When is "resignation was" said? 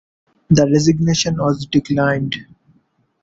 0.65-1.67